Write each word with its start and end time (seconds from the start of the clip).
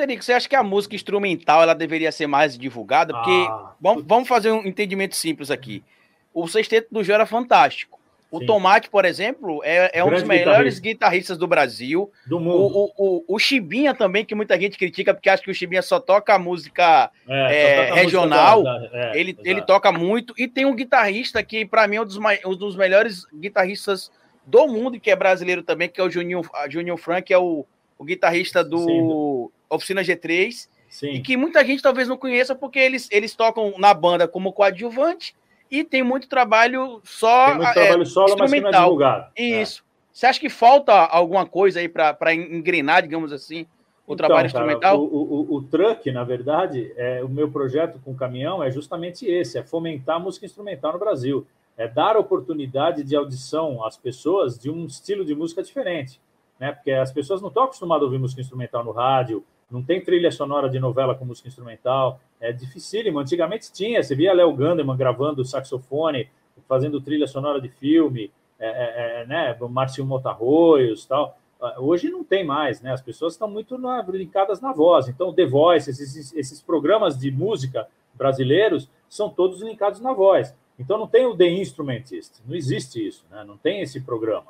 Terico, 0.00 0.24
você 0.24 0.32
acha 0.32 0.48
que 0.48 0.56
a 0.56 0.62
música 0.62 0.94
instrumental 0.94 1.62
ela 1.62 1.74
deveria 1.74 2.10
ser 2.10 2.26
mais 2.26 2.56
divulgada? 2.56 3.12
Porque 3.12 3.46
ah, 3.50 3.72
vamos, 3.78 4.02
vamos 4.06 4.28
fazer 4.28 4.50
um 4.50 4.64
entendimento 4.64 5.14
simples 5.14 5.50
aqui. 5.50 5.84
O 6.32 6.48
sexteto 6.48 6.88
do 6.90 7.04
Jô 7.04 7.12
era 7.12 7.26
fantástico. 7.26 8.00
O 8.30 8.38
Sim. 8.38 8.46
Tomate, 8.46 8.88
por 8.88 9.04
exemplo, 9.04 9.60
é, 9.62 9.90
é 9.92 10.04
um 10.04 10.08
dos 10.08 10.22
melhores 10.22 10.78
guitarrista. 10.78 10.82
guitarristas 10.82 11.38
do 11.38 11.46
Brasil. 11.46 12.10
Do 12.26 12.40
mundo. 12.40 12.56
O, 12.56 12.84
o, 12.84 12.92
o, 12.96 13.24
o, 13.34 13.38
Chibinha 13.38 13.92
também, 13.92 14.24
que 14.24 14.34
muita 14.34 14.58
gente 14.58 14.78
critica, 14.78 15.12
porque 15.12 15.28
acha 15.28 15.42
que 15.42 15.50
o 15.50 15.54
Chibinha 15.54 15.82
só 15.82 16.00
toca 16.00 16.38
música 16.38 17.10
é, 17.28 17.56
é, 17.56 17.86
toca 17.86 18.00
regional. 18.00 18.62
Música 18.62 18.90
é, 18.92 19.20
ele, 19.20 19.36
ele 19.44 19.60
toca 19.62 19.92
muito. 19.92 20.32
E 20.38 20.48
tem 20.48 20.64
um 20.64 20.76
guitarrista 20.76 21.42
que, 21.42 21.66
para 21.66 21.86
mim, 21.86 21.96
é 21.96 22.00
um 22.00 22.06
dos, 22.06 22.18
um 22.46 22.56
dos 22.56 22.76
melhores 22.76 23.26
guitarristas 23.34 24.10
do 24.46 24.66
mundo, 24.66 24.98
que 24.98 25.10
é 25.10 25.16
brasileiro 25.16 25.62
também, 25.62 25.88
que 25.88 26.00
é 26.00 26.04
o 26.04 26.08
Juninho, 26.08 26.42
Juninho 26.70 26.96
Frank, 26.96 27.26
que 27.26 27.34
é 27.34 27.38
o, 27.38 27.66
o 27.98 28.04
guitarrista 28.04 28.64
do 28.64 28.78
Sim. 28.78 29.59
Oficina 29.70 30.02
G3. 30.02 30.68
Sim. 30.88 31.12
E 31.12 31.20
que 31.20 31.36
muita 31.36 31.64
gente 31.64 31.82
talvez 31.82 32.08
não 32.08 32.16
conheça, 32.16 32.54
porque 32.54 32.78
eles, 32.78 33.08
eles 33.12 33.34
tocam 33.34 33.74
na 33.78 33.94
banda 33.94 34.26
como 34.26 34.52
coadjuvante 34.52 35.34
e 35.70 35.84
tem 35.84 36.02
muito 36.02 36.28
trabalho 36.28 37.00
só 37.04 37.46
tem 37.46 37.54
muito 37.56 37.72
trabalho 37.72 38.02
é, 38.02 38.06
solo, 38.06 38.28
instrumental. 38.30 38.62
Mas 38.62 38.62
não 38.62 38.68
é 38.68 38.82
divulgado. 38.82 39.30
Isso. 39.36 39.84
É. 39.86 39.90
Você 40.12 40.26
acha 40.26 40.40
que 40.40 40.48
falta 40.48 40.92
alguma 40.92 41.46
coisa 41.46 41.78
aí 41.78 41.88
para 41.88 42.34
engrenar, 42.34 43.02
digamos 43.02 43.32
assim, 43.32 43.62
o 44.06 44.14
então, 44.14 44.16
trabalho 44.16 44.52
cara, 44.52 44.64
instrumental? 44.64 45.00
O, 45.00 45.04
o, 45.04 45.54
o, 45.54 45.62
truck, 45.62 46.10
na 46.10 46.24
verdade, 46.24 46.92
é, 46.96 47.22
o 47.22 47.28
meu 47.28 47.48
projeto 47.50 48.00
com 48.04 48.10
o 48.10 48.16
caminhão 48.16 48.62
é 48.62 48.70
justamente 48.70 49.24
esse: 49.24 49.56
é 49.56 49.62
fomentar 49.62 50.16
a 50.16 50.18
música 50.18 50.44
instrumental 50.44 50.92
no 50.92 50.98
Brasil. 50.98 51.46
É 51.76 51.86
dar 51.86 52.16
oportunidade 52.16 53.04
de 53.04 53.14
audição 53.16 53.84
às 53.86 53.96
pessoas 53.96 54.58
de 54.58 54.68
um 54.68 54.84
estilo 54.84 55.24
de 55.24 55.34
música 55.34 55.62
diferente. 55.62 56.20
Né? 56.58 56.72
Porque 56.72 56.90
as 56.90 57.10
pessoas 57.12 57.40
não 57.40 57.48
estão 57.48 57.62
acostumadas 57.62 58.02
a 58.02 58.06
ouvir 58.06 58.18
música 58.18 58.40
instrumental 58.40 58.84
no 58.84 58.90
rádio, 58.90 59.42
não 59.70 59.82
tem 59.82 60.00
trilha 60.00 60.30
sonora 60.30 60.68
de 60.68 60.80
novela 60.80 61.14
com 61.14 61.24
música 61.24 61.48
instrumental, 61.48 62.20
é 62.40 62.52
dificílimo. 62.52 63.18
Antigamente 63.18 63.72
tinha, 63.72 64.02
você 64.02 64.14
via 64.14 64.32
Léo 64.32 64.52
Gandeman 64.52 64.96
gravando 64.96 65.44
saxofone, 65.44 66.28
fazendo 66.68 67.00
trilha 67.00 67.26
sonora 67.26 67.60
de 67.60 67.68
filme, 67.68 68.30
é, 68.58 68.68
é, 68.68 69.22
é 69.22 69.26
né, 69.26 69.56
Marcinho 69.68 70.06
Motarroios 70.06 71.06
tal. 71.06 71.38
Hoje 71.78 72.08
não 72.08 72.24
tem 72.24 72.44
mais, 72.44 72.80
né? 72.80 72.92
As 72.92 73.02
pessoas 73.02 73.34
estão 73.34 73.48
muito 73.48 73.76
na, 73.76 74.02
brincadas 74.02 74.60
na 74.60 74.72
voz. 74.72 75.08
Então, 75.08 75.32
The 75.32 75.44
Voice, 75.44 75.90
esses, 75.90 76.32
esses 76.34 76.62
programas 76.62 77.18
de 77.18 77.30
música 77.30 77.86
brasileiros 78.14 78.88
são 79.08 79.28
todos 79.28 79.60
linkados 79.60 80.00
na 80.00 80.12
voz. 80.12 80.54
Então, 80.78 80.96
não 80.96 81.06
tem 81.06 81.26
o 81.26 81.36
The 81.36 81.48
Instrumentist, 81.48 82.40
não 82.46 82.56
existe 82.56 83.06
isso, 83.06 83.26
né? 83.30 83.44
Não 83.44 83.58
tem 83.58 83.82
esse 83.82 84.00
programa. 84.00 84.46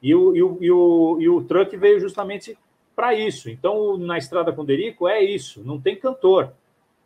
E 0.00 0.14
o, 0.14 0.36
e 0.36 0.42
o, 0.42 0.58
e 0.60 0.70
o, 0.70 1.16
e 1.20 1.28
o 1.28 1.42
Truck 1.42 1.76
veio 1.76 1.98
justamente 1.98 2.56
para 2.94 3.14
isso. 3.14 3.50
Então, 3.50 3.96
na 3.96 4.18
Estrada 4.18 4.52
com 4.52 4.64
Derico 4.64 5.08
é 5.08 5.22
isso, 5.22 5.62
não 5.64 5.80
tem 5.80 5.96
cantor, 5.96 6.52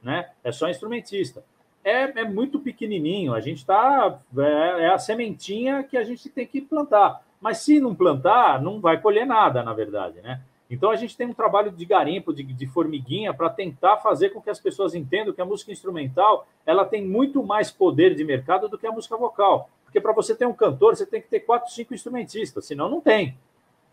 né? 0.03 0.31
É 0.43 0.53
só 0.53 0.69
instrumentista. 0.69 1.45
É, 1.85 2.21
é 2.21 2.25
muito 2.25 2.59
pequenininho, 2.59 3.33
a 3.33 3.41
gente 3.41 3.59
está. 3.59 4.19
É, 4.37 4.85
é, 4.85 4.89
a 4.89 4.99
sementinha 4.99 5.85
que 5.85 5.97
a 5.97 6.03
gente 6.03 6.29
tem 6.29 6.47
que 6.47 6.61
plantar. 6.61 7.23
Mas 7.41 7.59
se 7.59 7.79
não 7.79 7.95
plantar, 7.95 8.61
não 8.61 8.81
vai 8.81 9.01
colher 9.01 9.27
nada, 9.27 9.63
na 9.63 9.73
verdade, 9.73 10.21
né? 10.21 10.41
Então 10.69 10.91
a 10.91 10.97
gente 10.97 11.17
tem 11.17 11.29
um 11.29 11.35
trabalho 11.35 11.71
de 11.71 11.85
garimpo, 11.85 12.35
de, 12.35 12.43
de 12.43 12.67
formiguinha, 12.67 13.33
para 13.33 13.49
tentar 13.49 13.99
fazer 13.99 14.31
com 14.31 14.41
que 14.41 14.51
as 14.51 14.59
pessoas 14.59 14.95
entendam 14.95 15.33
que 15.33 15.41
a 15.41 15.45
música 15.45 15.71
instrumental 15.71 16.47
ela 16.65 16.85
tem 16.85 17.07
muito 17.07 17.43
mais 17.43 17.71
poder 17.71 18.15
de 18.15 18.25
mercado 18.25 18.69
do 18.69 18.77
que 18.77 18.87
a 18.87 18.91
música 18.91 19.17
vocal. 19.17 19.71
Porque 19.85 20.01
para 20.01 20.13
você 20.13 20.35
ter 20.35 20.47
um 20.47 20.53
cantor, 20.53 20.97
você 20.97 21.07
tem 21.07 21.23
que 21.23 21.29
ter 21.29 21.41
quatro, 21.41 21.73
cinco 21.73 21.95
instrumentistas, 21.95 22.67
senão 22.67 22.89
não 22.89 23.01
tem. 23.01 23.37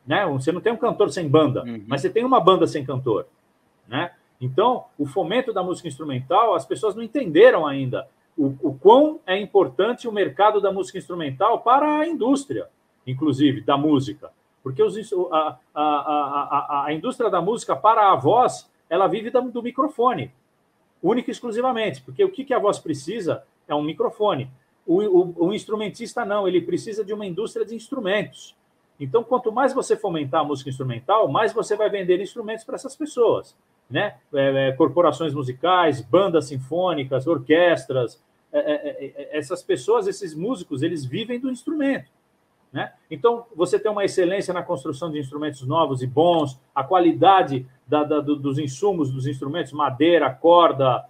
Né? 0.05 0.25
Você 0.27 0.51
não 0.51 0.61
tem 0.61 0.73
um 0.73 0.77
cantor 0.77 1.11
sem 1.11 1.27
banda, 1.27 1.63
uhum. 1.63 1.83
mas 1.87 2.01
você 2.01 2.09
tem 2.09 2.25
uma 2.25 2.39
banda 2.39 2.67
sem 2.67 2.85
cantor. 2.85 3.25
Né? 3.87 4.11
Então, 4.39 4.85
o 4.97 5.05
fomento 5.05 5.53
da 5.53 5.63
música 5.63 5.87
instrumental, 5.87 6.55
as 6.55 6.65
pessoas 6.65 6.95
não 6.95 7.03
entenderam 7.03 7.65
ainda 7.65 8.07
o, 8.37 8.55
o 8.61 8.73
quão 8.73 9.19
é 9.25 9.39
importante 9.39 10.07
o 10.07 10.11
mercado 10.11 10.59
da 10.59 10.71
música 10.71 10.97
instrumental 10.97 11.61
para 11.61 11.99
a 11.99 12.07
indústria, 12.07 12.67
inclusive, 13.05 13.61
da 13.61 13.77
música. 13.77 14.31
Porque 14.61 14.81
os, 14.81 14.95
a, 15.31 15.57
a, 15.73 15.83
a, 15.83 16.85
a, 16.87 16.93
indústria 16.93 17.29
da 17.29 17.41
música, 17.41 17.75
para 17.75 18.11
a 18.11 18.15
voz, 18.15 18.69
ela 18.89 19.07
vive 19.07 19.29
do 19.29 19.61
microfone, 19.61 20.31
única 21.01 21.29
e 21.29 21.33
exclusivamente. 21.33 22.01
Porque 22.01 22.23
o 22.23 22.29
que, 22.29 22.45
que 22.45 22.53
a 22.53 22.59
voz 22.59 22.79
precisa 22.79 23.43
é 23.67 23.75
um 23.75 23.83
microfone. 23.83 24.49
O, 24.85 25.01
o, 25.01 25.47
o 25.47 25.53
instrumentista 25.53 26.25
não, 26.25 26.47
ele 26.47 26.61
precisa 26.61 27.03
de 27.03 27.13
uma 27.13 27.25
indústria 27.25 27.65
de 27.65 27.75
instrumentos. 27.75 28.55
Então, 29.03 29.21
quanto 29.21 29.51
mais 29.51 29.73
você 29.73 29.97
fomentar 29.97 30.41
a 30.41 30.43
música 30.45 30.69
instrumental, 30.69 31.27
mais 31.27 31.51
você 31.51 31.75
vai 31.75 31.89
vender 31.89 32.21
instrumentos 32.21 32.63
para 32.63 32.75
essas 32.75 32.95
pessoas, 32.95 33.55
né? 33.89 34.15
É, 34.33 34.69
é, 34.69 34.71
corporações 34.71 35.33
musicais, 35.33 35.99
bandas 35.99 36.45
sinfônicas, 36.45 37.27
orquestras, 37.27 38.23
é, 38.51 38.59
é, 38.59 38.73
é, 38.73 39.05
é, 39.05 39.37
essas 39.37 39.61
pessoas, 39.61 40.07
esses 40.07 40.33
músicos, 40.33 40.83
eles 40.83 41.03
vivem 41.03 41.37
do 41.37 41.51
instrumento, 41.51 42.09
né? 42.71 42.93
Então, 43.11 43.45
você 43.53 43.77
tem 43.77 43.91
uma 43.91 44.05
excelência 44.05 44.53
na 44.53 44.63
construção 44.63 45.11
de 45.11 45.19
instrumentos 45.19 45.67
novos 45.67 46.01
e 46.01 46.07
bons, 46.07 46.57
a 46.73 46.81
qualidade 46.81 47.67
da, 47.85 48.05
da, 48.05 48.21
do, 48.21 48.37
dos 48.37 48.57
insumos 48.57 49.11
dos 49.11 49.27
instrumentos, 49.27 49.73
madeira, 49.73 50.29
corda, 50.33 51.05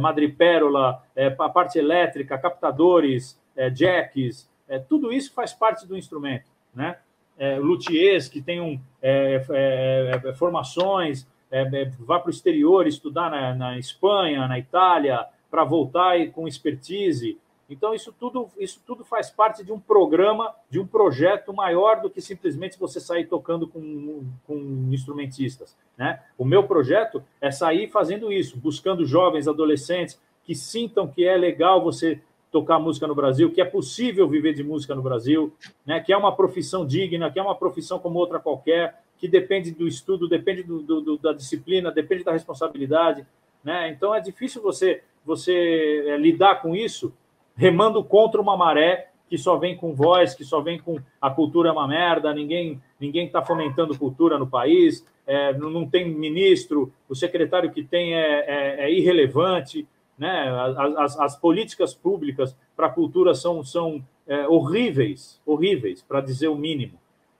madrepérola, 0.00 1.02
a 1.38 1.48
parte 1.50 1.78
elétrica, 1.78 2.38
captadores, 2.38 3.38
jacks, 3.74 4.48
tudo 4.88 5.12
isso 5.12 5.34
faz 5.34 5.52
parte 5.52 5.86
do 5.86 5.98
instrumento, 5.98 6.50
né? 6.74 6.96
É, 7.38 7.58
luthiers 7.58 8.28
que 8.28 8.40
tenham 8.40 8.80
é, 9.02 9.44
é, 9.50 10.20
é 10.28 10.34
formações, 10.34 11.26
é, 11.50 11.84
vá 12.00 12.18
para 12.18 12.28
o 12.28 12.30
exterior 12.30 12.86
estudar 12.86 13.30
na, 13.30 13.54
na 13.54 13.78
Espanha, 13.78 14.48
na 14.48 14.58
Itália, 14.58 15.26
para 15.50 15.64
voltar 15.64 16.18
e, 16.18 16.30
com 16.30 16.48
expertise. 16.48 17.38
Então, 17.68 17.92
isso 17.92 18.14
tudo, 18.18 18.48
isso 18.58 18.80
tudo 18.86 19.04
faz 19.04 19.30
parte 19.30 19.64
de 19.64 19.72
um 19.72 19.80
programa, 19.80 20.54
de 20.70 20.78
um 20.78 20.86
projeto 20.86 21.52
maior 21.52 22.00
do 22.00 22.08
que 22.08 22.20
simplesmente 22.20 22.78
você 22.78 23.00
sair 23.00 23.26
tocando 23.26 23.66
com, 23.66 24.24
com 24.46 24.88
instrumentistas. 24.92 25.76
Né? 25.96 26.20
O 26.38 26.44
meu 26.44 26.64
projeto 26.64 27.24
é 27.40 27.50
sair 27.50 27.88
fazendo 27.88 28.32
isso, 28.32 28.56
buscando 28.56 29.04
jovens, 29.04 29.48
adolescentes 29.48 30.20
que 30.44 30.54
sintam 30.54 31.08
que 31.08 31.24
é 31.26 31.36
legal 31.36 31.82
você 31.82 32.20
tocar 32.56 32.78
música 32.78 33.06
no 33.06 33.14
Brasil, 33.14 33.52
que 33.52 33.60
é 33.60 33.66
possível 33.66 34.26
viver 34.26 34.54
de 34.54 34.64
música 34.64 34.94
no 34.94 35.02
Brasil, 35.02 35.52
né? 35.84 36.00
que 36.00 36.10
é 36.10 36.16
uma 36.16 36.34
profissão 36.34 36.86
digna, 36.86 37.30
que 37.30 37.38
é 37.38 37.42
uma 37.42 37.54
profissão 37.54 37.98
como 37.98 38.18
outra 38.18 38.40
qualquer, 38.40 39.02
que 39.18 39.28
depende 39.28 39.72
do 39.72 39.86
estudo, 39.86 40.26
depende 40.26 40.62
do, 40.62 40.80
do, 40.80 41.18
da 41.18 41.34
disciplina, 41.34 41.92
depende 41.92 42.24
da 42.24 42.32
responsabilidade. 42.32 43.26
Né? 43.62 43.90
Então 43.90 44.14
é 44.14 44.22
difícil 44.22 44.62
você, 44.62 45.02
você 45.22 46.02
é, 46.06 46.16
lidar 46.16 46.62
com 46.62 46.74
isso 46.74 47.12
remando 47.54 48.02
contra 48.02 48.40
uma 48.40 48.56
maré 48.56 49.10
que 49.28 49.36
só 49.36 49.58
vem 49.58 49.76
com 49.76 49.92
voz, 49.92 50.34
que 50.34 50.44
só 50.44 50.62
vem 50.62 50.78
com 50.78 50.98
a 51.20 51.28
cultura 51.28 51.68
é 51.68 51.72
uma 51.72 51.86
merda, 51.86 52.32
ninguém 52.32 52.80
ninguém 52.98 53.26
está 53.26 53.42
fomentando 53.42 53.98
cultura 53.98 54.38
no 54.38 54.46
país, 54.46 55.04
é, 55.26 55.52
não, 55.52 55.68
não, 55.68 55.86
tem 55.86 56.08
ministro, 56.08 56.90
o 57.06 57.14
secretário 57.14 57.70
que 57.70 57.82
tem 57.82 58.14
é, 58.14 58.44
é, 58.46 58.84
é 58.84 58.90
irrelevante. 58.90 59.86
Né? 60.18 60.48
As, 60.48 60.96
as, 60.96 61.20
as 61.20 61.36
políticas 61.36 61.94
públicas 61.94 62.56
para 62.74 62.86
a 62.86 62.90
cultura 62.90 63.34
são, 63.34 63.62
são 63.62 64.04
é, 64.26 64.46
horríveis, 64.48 65.40
horríveis, 65.44 66.02
para 66.02 66.20
dizer 66.20 66.48
o 66.48 66.56
mínimo. 66.56 66.98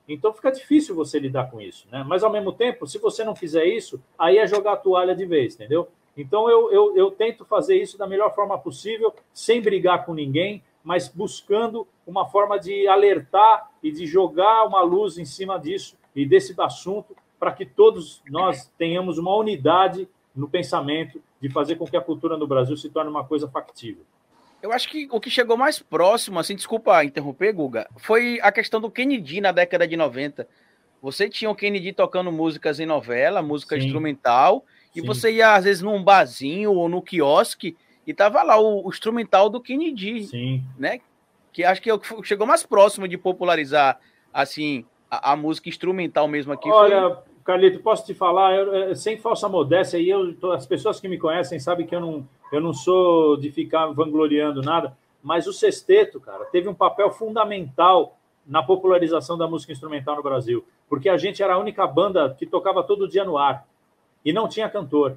Então 0.09 0.33
fica 0.33 0.53
difícil 0.53 0.95
você 0.95 1.19
lidar 1.19 1.51
com 1.51 1.61
isso. 1.61 1.89
Né? 1.91 2.05
Mas, 2.07 2.23
ao 2.23 2.31
mesmo 2.31 2.53
tempo, 2.53 2.87
se 2.87 2.99
você 2.99 3.25
não 3.25 3.35
fizer 3.35 3.65
isso, 3.65 4.01
aí 4.19 4.39
é 4.39 4.47
jogar 4.47 4.75
a 4.75 4.77
toalha 4.77 5.15
de 5.15 5.27
vez, 5.27 5.55
entendeu? 5.55 5.89
Então 6.17 6.49
eu, 6.49 6.73
eu, 6.73 6.97
eu 6.97 7.11
tento 7.11 7.45
fazer 7.45 7.77
isso 7.77 7.99
da 7.99 8.07
melhor 8.07 8.35
forma 8.35 8.59
possível, 8.59 9.13
sem 9.33 9.61
brigar 9.61 10.07
com 10.07 10.15
ninguém, 10.15 10.63
mas 10.83 11.09
buscando 11.09 11.87
uma 12.07 12.27
forma 12.27 12.59
de 12.59 12.87
alertar 12.87 13.71
e 13.83 13.91
de 13.91 14.07
jogar 14.07 14.65
uma 14.65 14.81
luz 14.83 15.19
em 15.19 15.25
cima 15.25 15.59
disso 15.59 15.99
e 16.15 16.25
desse 16.25 16.55
assunto, 16.59 17.15
para 17.39 17.53
que 17.53 17.67
todos 17.67 18.23
nós 18.31 18.73
tenhamos 18.79 19.19
uma 19.19 19.35
unidade 19.37 20.09
no 20.35 20.49
pensamento 20.49 21.21
de 21.47 21.53
fazer 21.53 21.77
com 21.77 21.87
que 21.87 21.97
a 21.97 22.01
cultura 22.01 22.37
no 22.37 22.47
Brasil 22.47 22.77
se 22.77 22.91
torne 22.91 23.11
uma 23.11 23.25
coisa 23.25 23.49
factível. 23.49 24.05
Eu 24.63 24.73
acho 24.73 24.89
que 24.89 25.07
o 25.11 25.21
que 25.21 25.31
chegou 25.31 25.57
mais 25.57 25.79
próximo, 25.79 26.39
assim, 26.39 26.57
desculpa 26.57 27.05
interromper, 27.05 27.53
Guga, 27.53 27.89
foi 27.99 28.41
a 28.43 28.51
questão 28.51 28.81
do 28.81 28.91
Kennedy 28.91 29.41
na 29.41 29.53
década 29.53 29.87
de 29.87 29.97
90. 29.97 30.49
Você 31.01 31.29
tinha 31.29 31.51
o 31.51 31.55
Kennedy 31.55 31.93
tocando 31.93 32.33
músicas 32.33 32.81
em 32.81 32.87
novela, 32.87 33.43
música 33.43 33.79
Sim. 33.79 33.87
instrumental, 33.87 34.65
e 34.95 35.01
Sim. 35.01 35.07
você 35.07 35.31
ia, 35.31 35.55
às 35.55 35.65
vezes, 35.65 35.83
num 35.83 36.03
barzinho 36.03 36.73
ou 36.73 36.89
no 36.89 37.03
quiosque, 37.03 37.77
e 38.07 38.15
tava 38.15 38.43
lá 38.43 38.59
o, 38.59 38.87
o 38.87 38.89
instrumental 38.89 39.49
do 39.49 39.61
Kennedy. 39.61 40.25
Sim. 40.25 40.65
Né? 40.79 41.01
Que 41.53 41.63
acho 41.65 41.81
que 41.81 41.91
é 41.91 41.99
chegou 42.25 42.47
mais 42.47 42.65
próximo 42.65 43.07
de 43.07 43.17
popularizar, 43.17 44.01
assim, 44.33 44.85
a, 45.11 45.33
a 45.33 45.37
música 45.37 45.69
instrumental 45.69 46.27
mesmo 46.27 46.53
aqui. 46.53 46.69
Olha, 46.69 47.15
foi... 47.15 47.36
Carlito, 47.47 47.79
posso 47.79 48.05
te 48.05 48.13
falar, 48.13 48.57
eu, 48.57 48.97
sem 48.97 49.17
falsa 49.17 49.49
modéstia, 49.49 50.01
aí 50.01 50.09
eu, 50.09 50.35
as 50.53 50.67
pessoas 50.67 50.99
que 50.99 51.07
me 51.07 51.17
conhecem 51.17 51.61
sabem 51.61 51.87
que 51.87 51.95
eu 51.95 52.01
não, 52.01 52.29
eu 52.53 52.61
não 52.61 52.75
sou 52.75 53.37
de 53.37 53.53
ficar 53.53 53.87
vangloriando 53.87 54.61
nada, 54.61 54.99
mas 55.23 55.47
o 55.47 55.53
sexteto, 55.53 56.19
cara, 56.19 56.45
teve 56.47 56.69
um 56.69 56.75
papel 56.75 57.09
fundamental 57.09 58.19
na 58.45 58.65
popularização 58.65 59.39
da 59.39 59.47
música 59.47 59.73
instrumental 59.73 60.17
no 60.17 60.25
Brasil, 60.25 60.65
porque 60.89 61.09
a 61.09 61.17
gente 61.17 61.41
era 61.41 61.55
a 61.55 61.59
única 61.59 61.87
banda 61.87 62.35
que 62.37 62.47
tocava 62.47 62.83
todo 62.83 63.07
dia 63.07 63.25
no 63.25 63.39
ar. 63.39 63.65
e 64.25 64.33
não 64.33 64.49
tinha 64.49 64.69
cantor. 64.69 65.17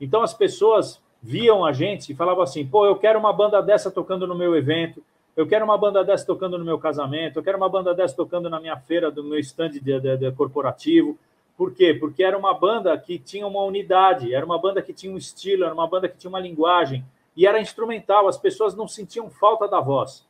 Então 0.00 0.20
as 0.20 0.34
pessoas 0.34 1.00
viam 1.22 1.64
a 1.64 1.72
gente 1.72 2.10
e 2.10 2.14
falavam 2.16 2.42
assim: 2.42 2.66
pô, 2.66 2.84
eu 2.84 2.96
quero 2.96 3.20
uma 3.20 3.32
banda 3.32 3.62
dessa 3.62 3.88
tocando 3.88 4.26
no 4.26 4.34
meu 4.34 4.56
evento, 4.56 5.00
eu 5.36 5.46
quero 5.46 5.64
uma 5.64 5.78
banda 5.78 6.04
dessa 6.04 6.26
tocando 6.26 6.58
no 6.58 6.64
meu 6.64 6.76
casamento, 6.76 7.38
eu 7.38 7.42
quero 7.42 7.56
uma 7.56 7.68
banda 7.68 7.94
dessa 7.94 8.16
tocando 8.16 8.50
na 8.50 8.58
minha 8.58 8.76
feira, 8.76 9.12
do 9.12 9.22
meu 9.22 9.38
stand 9.38 9.70
de, 9.70 9.80
de, 9.80 10.16
de 10.16 10.32
corporativo. 10.32 11.16
Por 11.62 11.72
quê? 11.72 11.94
Porque 11.94 12.24
era 12.24 12.36
uma 12.36 12.52
banda 12.52 12.98
que 12.98 13.20
tinha 13.20 13.46
uma 13.46 13.62
unidade, 13.62 14.34
era 14.34 14.44
uma 14.44 14.58
banda 14.58 14.82
que 14.82 14.92
tinha 14.92 15.12
um 15.12 15.16
estilo, 15.16 15.62
era 15.62 15.72
uma 15.72 15.86
banda 15.86 16.08
que 16.08 16.18
tinha 16.18 16.28
uma 16.28 16.40
linguagem, 16.40 17.04
e 17.36 17.46
era 17.46 17.60
instrumental, 17.60 18.26
as 18.26 18.36
pessoas 18.36 18.74
não 18.74 18.88
sentiam 18.88 19.30
falta 19.30 19.68
da 19.68 19.78
voz. 19.78 20.26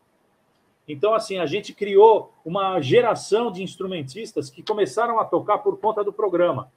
Então, 0.86 1.14
assim, 1.14 1.38
a 1.38 1.46
gente 1.46 1.72
criou 1.72 2.30
uma 2.44 2.82
geração 2.82 3.50
de 3.50 3.62
instrumentistas 3.62 4.50
que 4.50 4.62
começaram 4.62 5.18
a 5.18 5.24
tocar 5.24 5.56
por 5.60 5.78
conta 5.78 6.04
do 6.04 6.12
programa. 6.12 6.70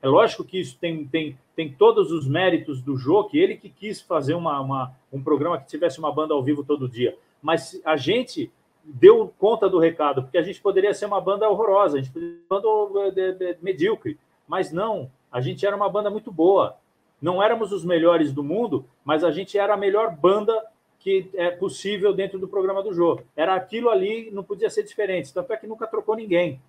É 0.00 0.08
lógico 0.08 0.42
que 0.42 0.58
isso 0.58 0.78
tem, 0.78 1.06
tem, 1.06 1.38
tem 1.54 1.70
todos 1.70 2.10
os 2.10 2.26
méritos 2.26 2.80
do 2.80 2.96
Jô, 2.96 3.24
que 3.24 3.38
ele 3.38 3.58
que 3.58 3.68
quis 3.68 4.00
fazer 4.00 4.32
uma, 4.32 4.58
uma, 4.58 4.96
um 5.12 5.22
programa 5.22 5.60
que 5.60 5.68
tivesse 5.68 5.98
uma 5.98 6.10
banda 6.10 6.32
ao 6.32 6.42
vivo 6.42 6.64
todo 6.64 6.88
dia. 6.88 7.14
Mas 7.42 7.78
a 7.84 7.98
gente 7.98 8.50
deu 8.84 9.32
conta 9.38 9.68
do 9.68 9.78
recado, 9.78 10.22
porque 10.22 10.38
a 10.38 10.42
gente 10.42 10.60
poderia 10.60 10.92
ser 10.92 11.06
uma 11.06 11.20
banda 11.20 11.48
horrorosa, 11.48 11.98
a 11.98 12.00
gente 12.00 12.12
poderia 12.12 12.36
ser 12.36 12.44
uma 12.50 12.88
banda 12.88 13.58
medíocre. 13.60 14.18
Mas 14.46 14.72
não, 14.72 15.10
a 15.30 15.40
gente 15.40 15.64
era 15.66 15.76
uma 15.76 15.88
banda 15.88 16.10
muito 16.10 16.30
boa. 16.30 16.76
Não 17.20 17.42
éramos 17.42 17.72
os 17.72 17.84
melhores 17.84 18.32
do 18.32 18.42
mundo, 18.42 18.84
mas 19.04 19.22
a 19.22 19.30
gente 19.30 19.56
era 19.56 19.74
a 19.74 19.76
melhor 19.76 20.14
banda 20.16 20.52
que 20.98 21.30
é 21.34 21.50
possível 21.50 22.12
dentro 22.12 22.38
do 22.38 22.46
programa 22.46 22.82
do 22.82 22.92
jogo. 22.92 23.24
Era 23.36 23.54
aquilo 23.54 23.90
ali, 23.90 24.30
não 24.30 24.44
podia 24.44 24.70
ser 24.70 24.84
diferente. 24.84 25.32
Tanto 25.32 25.52
é 25.52 25.56
que 25.56 25.66
nunca 25.66 25.86
trocou 25.86 26.14
ninguém. 26.14 26.60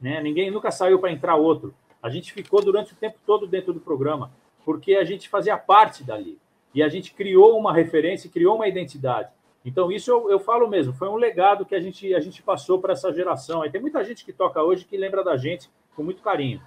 Né? 0.00 0.20
Ninguém 0.20 0.50
nunca 0.50 0.70
saiu 0.70 0.98
para 0.98 1.12
entrar 1.12 1.36
outro. 1.36 1.74
A 2.02 2.10
gente 2.10 2.32
ficou 2.32 2.60
durante 2.60 2.92
o 2.92 2.96
tempo 2.96 3.18
todo 3.24 3.46
dentro 3.46 3.72
do 3.72 3.78
programa, 3.78 4.32
porque 4.64 4.96
a 4.96 5.04
gente 5.04 5.28
fazia 5.28 5.56
parte 5.56 6.02
dali. 6.02 6.38
E 6.74 6.82
a 6.82 6.88
gente 6.88 7.14
criou 7.14 7.56
uma 7.56 7.72
referência, 7.72 8.30
criou 8.30 8.56
uma 8.56 8.66
identidade. 8.66 9.30
Então, 9.64 9.92
isso 9.92 10.10
eu, 10.10 10.30
eu 10.30 10.38
falo 10.40 10.68
mesmo, 10.68 10.92
foi 10.92 11.08
um 11.08 11.16
legado 11.16 11.64
que 11.64 11.74
a 11.74 11.80
gente, 11.80 12.14
a 12.14 12.20
gente 12.20 12.42
passou 12.42 12.80
para 12.80 12.92
essa 12.92 13.12
geração. 13.12 13.62
Aí 13.62 13.70
tem 13.70 13.80
muita 13.80 14.02
gente 14.04 14.24
que 14.24 14.32
toca 14.32 14.62
hoje 14.62 14.84
que 14.84 14.96
lembra 14.96 15.22
da 15.22 15.36
gente 15.36 15.70
com 15.94 16.02
muito 16.02 16.22
carinho. 16.22 16.60